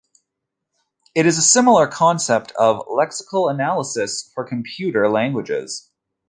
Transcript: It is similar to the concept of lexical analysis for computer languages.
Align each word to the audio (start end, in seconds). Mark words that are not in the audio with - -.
It 1.13 1.27
is 1.27 1.47
similar 1.53 1.85
to 1.85 1.91
the 1.91 1.95
concept 1.95 2.53
of 2.53 2.79
lexical 2.87 3.51
analysis 3.51 4.31
for 4.33 4.43
computer 4.43 5.07
languages. 5.07 5.91